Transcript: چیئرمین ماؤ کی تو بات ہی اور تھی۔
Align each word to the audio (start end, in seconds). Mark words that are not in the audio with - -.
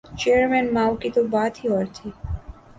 چیئرمین 0.19 0.65
ماؤ 0.73 0.93
کی 1.01 1.09
تو 1.15 1.21
بات 1.33 1.53
ہی 1.59 1.69
اور 1.69 1.85
تھی۔ 1.95 2.09